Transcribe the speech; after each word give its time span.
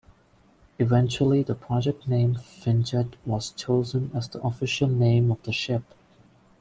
Eventually 0.79 1.43
the 1.43 1.53
project 1.53 2.07
name 2.07 2.33
"Finnjet" 2.33 3.13
was 3.23 3.51
chosen 3.51 4.09
as 4.15 4.29
the 4.29 4.41
official 4.41 4.87
name 4.89 5.29
of 5.29 5.43
the 5.43 5.51
ship. 5.53 5.83